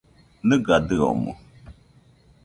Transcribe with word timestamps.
¿Nɨgadɨomoɨ? 0.47 1.33